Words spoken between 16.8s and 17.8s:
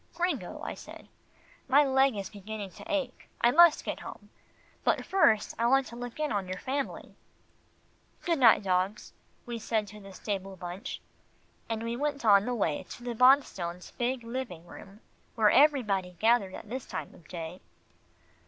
time of day.